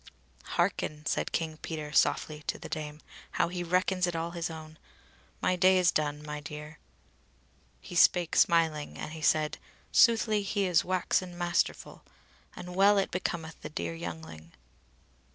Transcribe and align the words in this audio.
"Hearken," 0.57 1.05
said 1.05 1.31
King 1.31 1.57
Peter 1.57 1.91
softly 1.91 2.41
to 2.47 2.57
the 2.57 2.67
Dame, 2.69 3.01
"how 3.33 3.49
he 3.49 3.61
reckons 3.63 4.07
it 4.07 4.15
all 4.15 4.31
his 4.31 4.49
own; 4.49 4.79
my 5.43 5.55
day 5.55 5.77
is 5.77 5.91
done, 5.91 6.23
my 6.25 6.39
dear." 6.39 6.79
He 7.81 7.93
spake 7.93 8.35
smiling, 8.35 8.97
and 8.97 9.13
she 9.13 9.21
said: 9.21 9.59
"Soothly 9.91 10.41
he 10.41 10.65
is 10.65 10.83
waxen 10.83 11.37
masterful, 11.37 12.01
and 12.55 12.73
well 12.75 12.97
it 12.97 13.11
becometh 13.11 13.61
the 13.61 13.69
dear 13.69 13.93
youngling." 13.93 14.53